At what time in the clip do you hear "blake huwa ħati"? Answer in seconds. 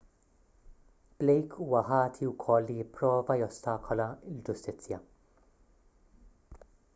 1.19-2.29